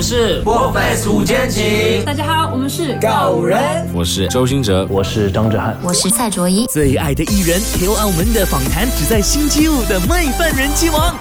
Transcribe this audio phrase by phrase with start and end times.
[0.00, 0.80] 们是破费
[1.10, 6.64] 五间情，大家好，我们是狗人，我是周星哲，我是张哲瀚，我是蔡卓宜。
[6.68, 11.14] 最爱的艺人，Q 澳门的访谈只在星期五的麦饭人气王。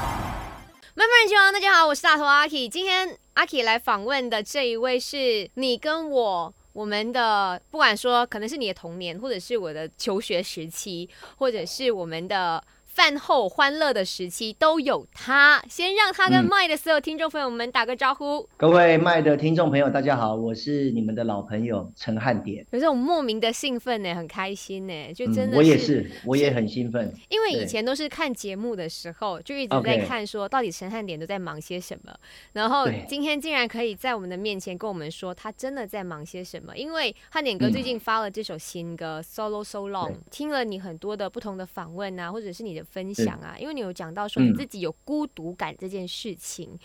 [0.96, 2.70] 麦饭人气王，大家好，我是大头阿 K。
[2.70, 6.54] 今天阿 K 来访问的这一位是你跟我。
[6.72, 12.64] 我们的不管说，可能是你的童年，或者是我的求学时期，或者是我们的。
[13.00, 18.46] 饭后欢乐的时期都有他，先让他跟麦的所有听众朋友们打个招呼。
[18.58, 22.58] 各位麦的听众朋友，大家好，我是你们的老朋友陈汉典。
[22.72, 25.56] 有这种莫名的兴奋呢，很开心呢，就真的。
[25.56, 27.10] 我也是，我也很兴奋。
[27.30, 32.14] 因为以前都是看节目的时候，就一直在看说到底陈汉典都在忙些什么，
[32.52, 36.76] 然后今天竟然可以在我们的面前跟我们说他真的在忙些什么。
[36.76, 42.86] 因为汉典哥最近发了这首新歌《Solo So Long》，听了你很多的不同的访问啊，或者是你的。
[42.90, 46.78] 分享啊，因为你有讲到说你自己有孤独感这件事情，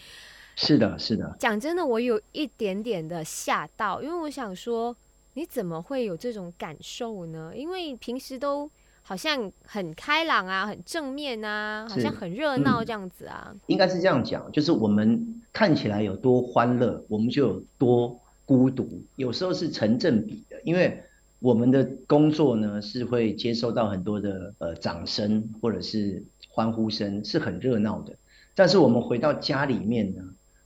[0.54, 1.34] 是的，是的。
[1.38, 4.96] 讲真的，我有一点点的吓到，因为我想说，
[5.32, 7.52] 你怎么会有这种感受呢？
[7.54, 8.70] 因为平时都
[9.02, 13.54] 好像很开朗啊，很正面啊，好像很热闹这样子啊。
[13.66, 21.02] 应该是这样讲，就是我们看起来有多欢乐，我们就有多孤独，有时候是成正比的，因为。
[21.44, 28.14] 我们的工作呢，是会接收到很多的呃掌声或者是欢呼声，是很热闹的。
[28.54, 30.22] 但是我们回到家里面呢，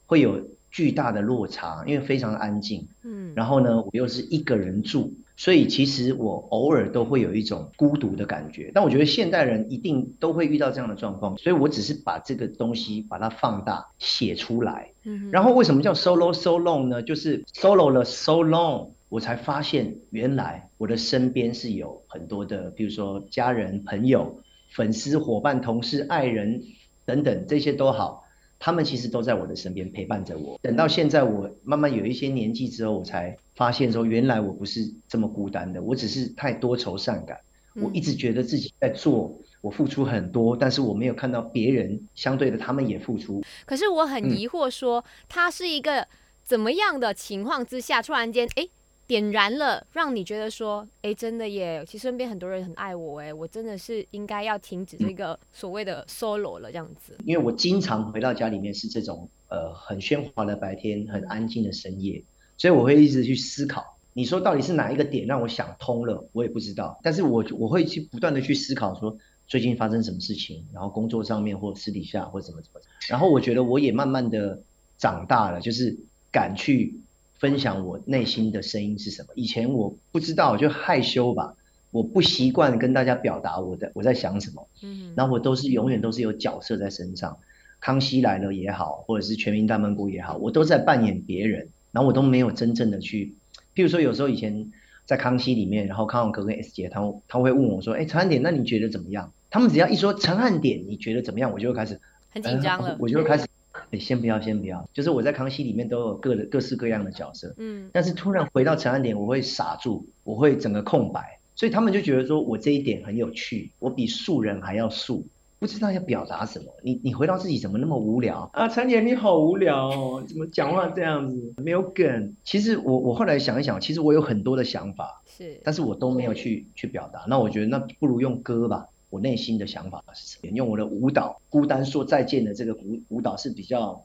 [0.06, 2.86] 会有巨大的落差，因为非常的安静。
[3.02, 8.70] 嗯，然后呢，我又是一个人住，所以其实我偶尔都会有一种孤独的感觉。
[8.72, 14.92] 但我觉得现代人一定都会遇到这样的状况，所以我只是把这个东西把它放大写出来。
[15.02, 17.02] 嗯，然后为什么叫 solo so long 呢？
[17.02, 18.90] 就是 solo 了 so long。
[19.08, 26.62] 我才发现，原来我的身边是有很多的，比如说家人、朋友、粉丝、伙伴、同事、爱人
[27.06, 28.24] 等等，这些都好，
[28.58, 30.58] 他们其实都在我的身边陪伴着我。
[30.60, 35.82] 等到现在，我慢慢有一些年纪之后，我才发现说，原来我不是这么孤单的。
[35.82, 37.38] 我只是太多愁善感，
[37.76, 43.42] 我一直觉得自己在做，我付出很多，但是我没有看到别人相对的，他们也付出。
[43.64, 46.06] 可是我很疑惑，说他是一个
[46.44, 48.68] 怎么样的情况之下，突然间，哎。
[49.08, 51.82] 点燃了，让你觉得说，哎，真的耶！
[51.86, 57.16] 其实身边很多人很爱我，哎，我真的是应该要停止这个所谓的 solo 了，这样子。
[57.24, 62.22] 因为我经常回到家里面是这种，呃，很喧哗的白天，很安静的深夜，
[62.58, 63.96] 所以我会一直去思考。
[64.12, 66.28] 你说到底是哪一个点让我想通了？
[66.32, 69.16] 我也不知道，但是我我会去不断的去思考，说
[69.46, 74.60] 最近发生什么事情，然后工作上面或私底下或怎么怎么，然后我觉得我也慢慢的
[74.98, 75.98] 长大了，就是
[76.30, 77.00] 敢去。
[77.38, 79.28] 分享我内心的声音是什么？
[79.34, 81.54] 以前我不知道，就害羞吧，
[81.90, 84.66] 我不习惯跟大家表达我的我在想什么。
[84.82, 87.38] 嗯，然后我都是永远都是有角色在身上，
[87.80, 93.34] 康熙来了也好，或者是全民大闷锅也好，我都在扮演别人，然后我都没有真正的去，
[93.74, 94.72] 譬如说有时候以前
[95.06, 99.32] 在康熙里面，然后康永哥跟 S 姐他他会问我说，哎，陈汉典，那你觉得怎么样？
[99.50, 101.52] 他们只要一说陈汉典，你觉得怎么样？
[101.52, 102.00] 我就会开始
[102.30, 103.46] 很紧张了，我就会开始。
[103.90, 104.86] 哎，先不要，先不要。
[104.92, 115.26] 就是我在康熙里面都有各的各式各样的角色，嗯，但是突然回到陈安典，我会傻住，我会整个空白，所以他们就觉得说我这一点很有趣，我比素人还要素，
[115.58, 116.66] 不知道要表达什么。
[116.82, 118.68] 你你回到自己怎么那么无聊啊？
[118.68, 122.34] 陈姐你好无聊，哦，怎么讲话这样子，没有梗。
[122.44, 127.24] 其实我我后来想一想，其实我有很多的想法，是，但是我都没有去去表达。
[127.26, 128.86] 那我觉得那不如用歌吧。
[129.10, 130.56] 我内心的想法是什么？
[130.56, 134.04] 用我的舞蹈孤单说再见的这个舞舞蹈是比较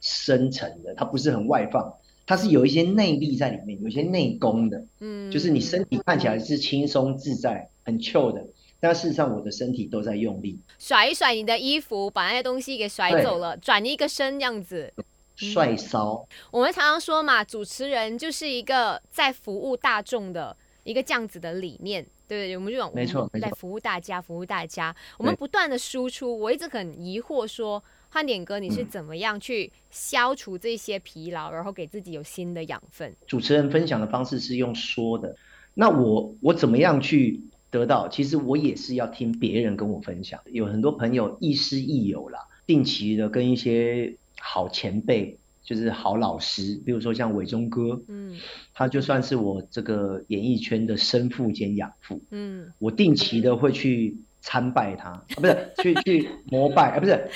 [0.00, 1.94] 深沉的，它不是很外放，
[2.26, 4.84] 它是有一些内力在里面，有一些内功的。
[5.00, 8.44] 嗯，就是你身体看起来是轻松自在、很 chill 的，
[8.80, 10.60] 但事实上我的身体都在用力。
[10.78, 14.92] 甩一甩你的衣服，把那些东西给甩走了，转一个身这样子。
[15.34, 16.28] 帅骚。
[16.50, 20.54] 我们常常说嘛，主持人就是一个在服务大众的
[20.84, 22.06] 一个这样子的理念。
[22.32, 24.96] 对，我们这种没错，来服务大家，服务大家。
[25.18, 33.14] 我们不断的输出，我一直很疑惑，说汉典哥，你是怎么样去消除这些疲劳，然后给自己有新的养分？
[33.26, 35.36] 主持人分享的方式是用说的，
[35.74, 38.08] 那我我怎么样去得到？
[38.08, 40.40] 其实我也是要听别人跟我分享。
[40.46, 45.38] 有很多朋友亦师亦友啦，定期的跟一些好前辈。
[45.62, 48.36] 就是好老师，比如说像伟忠哥，嗯，
[48.74, 57.28] 他就算是我这个演艺圈的生父兼养父，嗯，我定期的会去参拜他，啊，不是去去 膜拜，啊，不是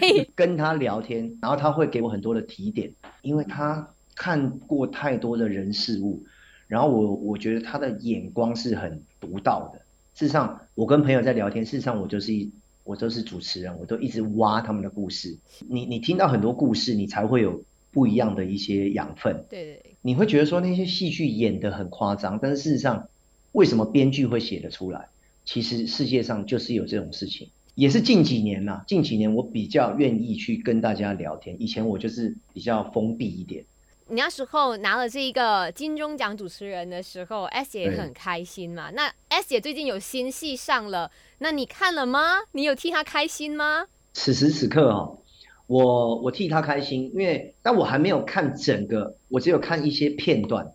[0.00, 2.92] 去跟他聊天，然后他会给我很多的提点，
[3.22, 6.24] 因为他看过太多的人事物，
[6.66, 9.80] 然后我我觉得他的眼光是很独到的。
[10.14, 12.50] 事实上，我跟朋友在聊天，事实上我就是一
[12.82, 15.38] 我都是主持人，我都一直挖他们的故事。
[15.68, 17.62] 你你听到很多故事，你才会有。
[17.90, 19.44] 不一样的一些养分。
[19.48, 23.08] 对对，你会觉得说那些戏剧演得很夸张，但是事实上，
[23.52, 25.08] 为什么编剧会写得出来？
[25.44, 33.64] 其实世界上就是有这种事情，也是近几年呐，近几年我比较愿意去跟大家聊天，以前我就是比较封闭一点。
[34.10, 38.90] 你那时候拿了这一个金钟奖主持人的时候，S 姐也很开心嘛。
[38.90, 42.38] 那 S 姐最近有新戏上了，那你看了吗？
[42.52, 43.86] 你有替她开心吗？
[44.14, 45.18] 此时此刻哦，
[45.68, 50.72] 我我替她开心，因为但我还没有看整个，我只有看一些片段。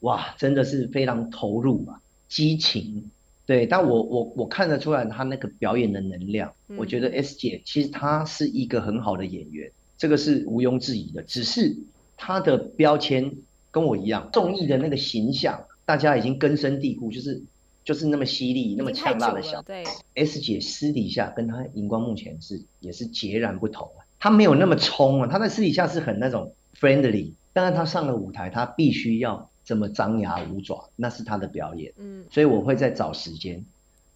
[0.00, 3.10] 哇，真的是非常投入啊，激情。
[3.44, 6.54] 对，但我我我看得出来她那个表演的能量。
[6.78, 11.22] 我觉得 S 姐其实她是一个很好的演员，这个是毋庸置疑的。
[11.22, 11.76] 只是。
[12.20, 13.32] 她的标签
[13.70, 17.40] 跟我一样，综艺的那个形象，大家已经根深蒂固，就是
[17.84, 19.62] 就是那么犀利、那么强大的小。
[19.62, 19.84] 对
[20.16, 24.02] ，S 姐私底下跟她荧光幕前是也是截然不同啊。
[24.18, 31.92] 她没有那么冲啊，他在私底下是很那种 friendly，但是他上了舞台，他必须要这么张牙舞爪，那是他的表演。
[31.98, 33.64] 嗯，所以我会再找时间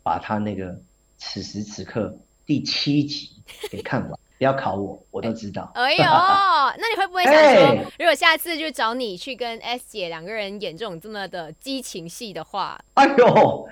[0.03, 0.81] 把他那个
[1.19, 3.31] 此时此刻第七集
[3.71, 4.19] 给看完。
[4.43, 5.71] 不要考我，我都知道。
[5.77, 12.77] 哎呦， 那你会不会想说，如果下次就找你去跟 S 姐两个人演这种这么的激情戏的话？
[12.95, 13.69] 哎呦，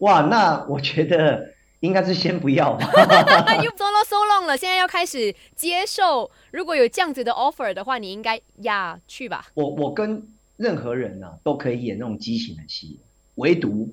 [0.00, 2.78] 哇，那我觉得应该是先不要。
[3.62, 6.30] 又 solo so long 了，现在要开始接受。
[6.50, 9.48] 如果有这样子的 offer 的话，你应该呀去吧。
[9.54, 10.26] 我我跟
[10.56, 12.98] 任何人呢都可以演那种激情的戏，
[13.34, 13.92] 唯独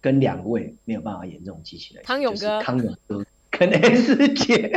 [0.00, 2.02] 跟两位没有办法演这种激情的。
[2.02, 4.72] 汤永哥，康永哥跟 S 姐。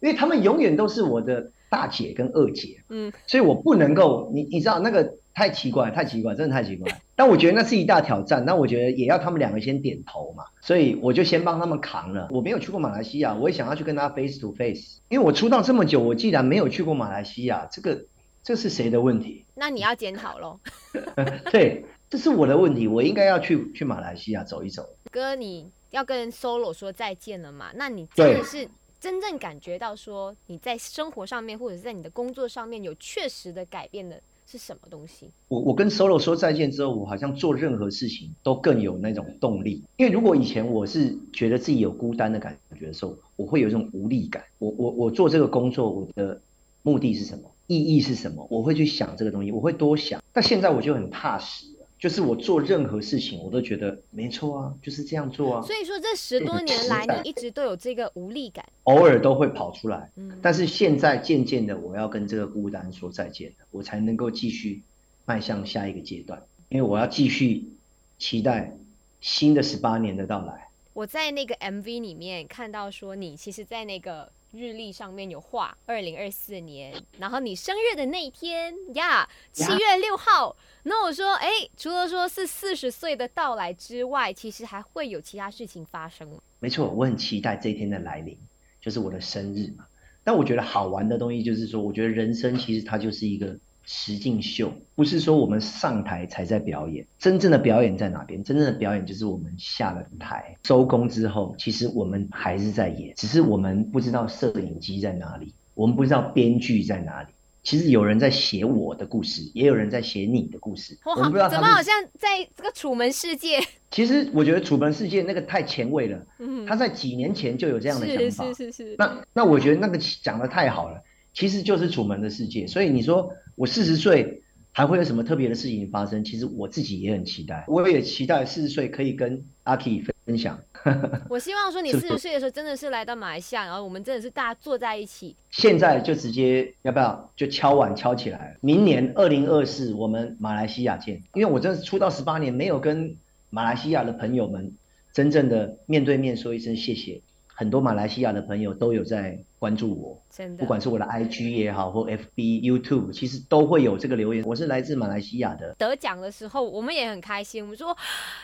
[0.00, 7.00] 因为他们永远都是我的大姐跟二姐，嗯，所以我不能够，你你知道那个太奇怪，太奇怪，真的太奇怪。
[7.16, 12.28] 但我觉得那是一大挑战，那我觉得也要他们两个先点头嘛，所以我就先帮他们扛了。
[12.30, 18.04] 我没有去过马来西亚，我也想要去跟他 face to face，因为我出道这么久，我既然没有去过马来西亚，这个
[18.44, 19.44] 这是谁的问题？
[19.56, 20.60] 那你要检讨喽。
[21.50, 24.86] 对，这是我的问题，我应该要去去马来西亚走一走。
[25.10, 27.72] 哥，你要跟 solo 说再见了嘛？
[27.74, 28.68] 那你真的是。
[29.04, 35.28] 真正感觉到说你在生活上面或者是在你的工作上面有确实的改变的是什么东西？
[35.48, 39.82] 我我跟 Solo 说再见之后，我好像做任何事情都更有那种动力。
[39.98, 44.42] 因为如果以前我是觉得自己有孤单的感觉的时候，我会有一种无力感。
[44.58, 46.40] 我我我做这个工作，我的
[46.80, 47.50] 目的是什么？
[47.66, 48.46] 意义是什么？
[48.48, 50.22] 我会去想这个东西，我会多想。
[50.32, 51.66] 但现在我就很踏实。
[52.04, 55.62] 就是我做任何事情，我都觉得没错啊，就是这样做啊。
[55.62, 60.10] 所以说，这十多年来，你一直都有这个无力感，偶尔都会跑出来。
[60.16, 64.82] 嗯，但是现在渐渐的，我要跟这个孤单说再见了，我才能够继续
[65.24, 67.70] 迈向下一个阶段，因为我要继续
[68.18, 68.76] 期待
[69.22, 70.68] 新的十八年的到来。
[70.92, 74.30] 我在那个 MV 里面看到说，你其实，在那个。
[74.54, 80.56] 日历上面有画二零二四年，然后你生日的那一天呀，七月六号。
[80.84, 86.40] 那我说，哎，除了说是四十岁的到来之外，其实还会有其他事情发生。
[86.60, 88.38] 没错，我很期待这一天的来临，
[88.80, 89.86] 就是我的生日嘛。
[90.22, 93.58] 但我觉得好玩的东西就是说，我觉得人生其实它就是一个。
[93.84, 98.42] 实境秀不是说我们上台才在表演，真正的表演在哪边？
[98.42, 107.28] 真正的表演就是我们下了台收工之后，其实我们还是在演，只是我们不知道摄影机在哪里，我们不知道编剧在哪里。
[107.62, 110.98] 其实有人在写我的故事，也有人在写你的故事。
[111.06, 113.58] 我们不知道怎么好像在这个楚门世界。
[113.90, 118.44] 其实我觉得楚门世界那个太前卫了，嗯，他在几年前就有这样的想法。
[118.52, 118.96] 是是是是。
[118.98, 121.02] 那那我觉得那个讲的太好了，
[121.34, 122.66] 其实就是楚门的世界。
[122.66, 123.30] 所以你说。
[123.56, 126.24] 我四十岁还会有什么特别的事情发生？
[126.24, 130.58] 其实我自己也很期待，我也期待四十岁可以跟阿 K 分享。
[131.30, 135.36] 我希望说你四十岁的时候真的是来到马来西亚，然后我们真的是大家坐在一起。
[135.52, 138.56] 现在就直接要不要就敲碗敲起来？
[138.60, 141.22] 明年二零二四我们马来西亚见。
[141.34, 143.16] 因为我真的是出道十八年，没有跟
[143.50, 144.74] 马来西亚的朋友们
[145.12, 147.20] 真正的面对面说一声谢谢。
[147.46, 154.44] 很多马来西亚的朋友都有在关注我，真的，不管是我的 IG 也好，或 FB、YouTube，其实都会有这个留言。
[154.44, 155.74] 我是来自马来西亚的。
[155.78, 157.62] 得奖的时候，我们也很开心。
[157.62, 157.96] 我们说，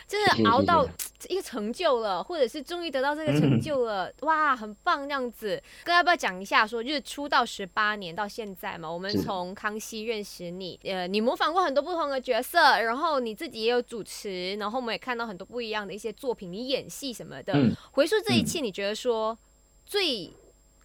[0.07, 0.83] 真的熬到
[1.29, 5.61] 一个成就了，或者是终于得到这个成就了，哇，很棒这样子。
[5.83, 6.65] 哥要不要讲一下？
[6.65, 17.53] 说就是出道十八年到现在嘛，我们从康熙认识你，呃，你模仿过很多不同的角色，然后你自己也有主持，然后我们也看到很多不一样的一些作品，你演戏什么的。
[17.91, 18.95] 回溯这一切，你觉得？
[18.95, 19.37] 说
[19.85, 20.31] 最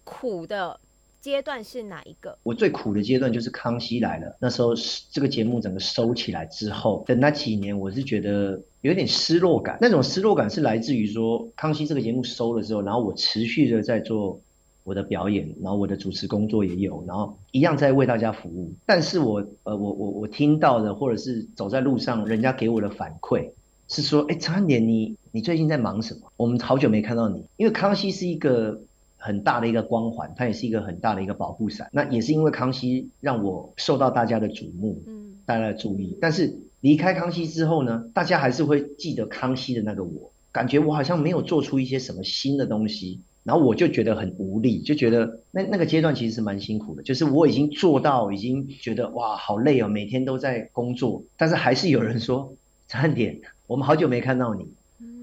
[0.07, 0.79] 苦的
[1.19, 2.37] 阶段是哪一个？
[2.43, 4.73] 我最苦的阶段就是《康熙来了》，那时候
[5.11, 9.77] 这个节目整个收起来之后的那几年，我是觉得有点失落感。
[9.81, 14.39] 那种失落感是来自于说《康熙》这个节目收了之后，然后我持续的在做
[14.85, 18.73] 我的表演，然后我的主持工作也有，然后一样在为大家服务。
[18.85, 23.51] 但是我呃，我我我听到的，或者是走在路上，人家给我的反馈
[23.89, 26.31] 是说，哎，陈汉典，你你最近在忙什么？
[26.37, 28.81] 我们好久没看到你，因为康熙是一个
[29.17, 31.89] 很大的一个光环，它也是一个很大的一个保护伞。
[31.91, 36.17] 那也是因为康熙让我受到大家的瞩目，嗯，大家的注意。
[36.21, 40.31] 但是离开康熙之后呢，大家还是会记得康熙的那个我。
[40.49, 47.03] 感觉我好像没有做出一些什么新的东西，然后我就觉得很无力，就觉得那那个阶段其实是蛮辛苦的。
[47.03, 52.55] 就是我已经做到，已经觉得哇好累哦，每天都在工作，但是还是有人说
[52.87, 54.67] 陈汉典，我们好久没看到你。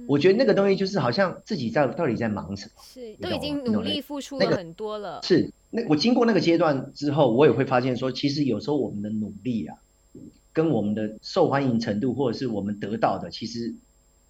[0.06, 2.82] 我觉得那个东西就是好像自己在到底在忙什么？
[2.82, 5.20] 是都已经努力付出了很多了。
[5.22, 9.76] 是那我经过那个阶段之后，我也会发现说，其实有时候我们的努力啊，
[10.52, 13.74] 跟我们的受欢迎程度，或者是我们得到的，其实。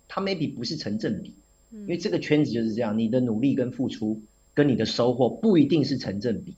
[0.07, 1.35] 它 maybe 不是成正比，
[1.73, 4.21] 因为这个圈子就是这样，你的努力跟付出
[4.52, 6.54] 跟你的收获不一定是成正比，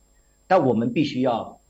[0.48, 1.60] 但我们必须要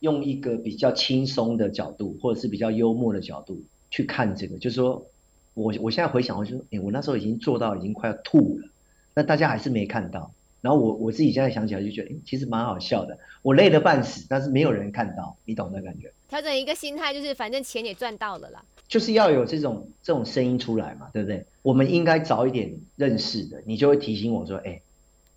[0.00, 5.06] 用一个比较轻松的角度，或者是比较幽默的角度去看这个，就是说
[5.54, 8.68] 我我现在回想，我就说，哎，我那时候已经做到已经快要吐了，
[9.14, 10.32] 那大家还是没看到。
[10.60, 13.18] 然后我我自己现在想起来就觉得，哎，其实蛮好笑的。
[13.40, 16.12] 我累得半死，但是没有人看到，你懂那感觉？
[16.28, 18.62] 调整一个心态，就是反正钱也赚到了啦。
[18.86, 21.46] 就是要有这种这种声音出来嘛，对不对？
[21.62, 24.82] 我们应该早一点认识的，你就会提醒我说，哎，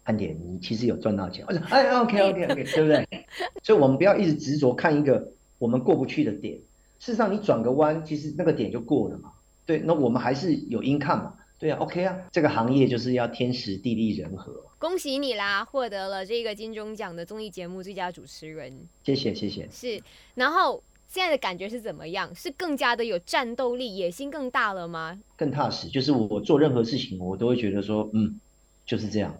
[0.04, 1.46] 安典，你其实有赚到钱。
[1.48, 3.08] 我说，哎，OK OK OK，对不对？
[3.64, 6.56] 所以我们不要一直执着看一个我们过不去的点。
[7.00, 9.32] 事实上，你转个弯，其实那个点就过了嘛。
[9.66, 11.34] 对，那我们还是有 income 嘛。
[11.60, 14.54] 对啊，OK 啊，这个行业就是要天时地利人和。
[14.80, 18.74] 恭喜你啦，获得了这个金钟奖的综艺节目最佳主持人。
[19.06, 19.70] 谢谢谢谢。
[19.72, 20.02] 是，
[20.36, 22.36] 然后现在的感觉是怎么样？
[22.36, 25.18] 是更加的有战斗力，野心更大了吗？
[25.38, 28.42] 更踏实，就是我做任何事情，我都会觉得说，嗯，
[28.86, 29.38] 就是这样，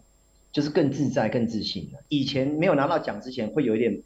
[0.54, 2.00] 就是更自在、更自信了。
[2.08, 4.02] 以前没有拿到奖之前，会有一点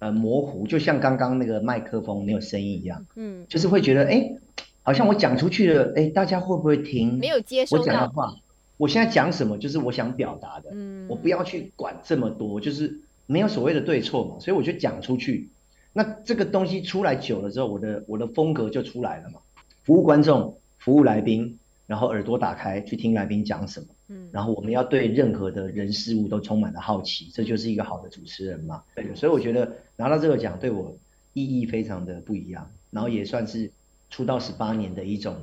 [0.00, 4.34] 呃模糊，就像刚刚那个麦克风没有声音一样，嗯，就是会觉得哎。
[4.82, 7.18] 好像我讲出去了，哎，大家会不会听？
[7.18, 8.34] 没有接收我讲的话。
[8.78, 10.70] 我现在讲什么，就是我想表达的。
[10.72, 14.40] 嗯，我不要去管这么多，就是没有所谓的对错嘛。
[14.40, 15.50] 所以我就讲出去。
[15.92, 19.38] 那这个东西出来久了之后，我的我的风格就出来了嘛。
[19.84, 23.86] 服务观众，服务来宾，然后耳朵打开去听来宾讲什么。
[24.08, 28.82] 嗯，然后我们要对任何的人事物都充满了好奇，这就是一个好的主持人嘛。
[28.96, 30.96] 对，所以我觉得拿到这个奖对我
[31.34, 33.70] 意义非常的不一样，然后也算是。
[34.12, 35.34] 出道十八年的一种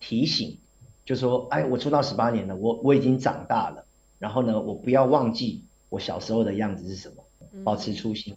[0.00, 0.58] 提醒，
[1.04, 3.84] 就说：哎，我出道十八年了，我我已经长大了。
[4.18, 7.22] 然后呢，我不要忘记我小时候的样子是什么，
[7.62, 8.34] 保持初心。